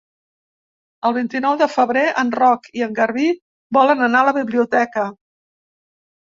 [1.09, 3.27] El vint-i-nou de febrer en Roc i en Garbí
[3.79, 5.05] volen anar a la biblioteca.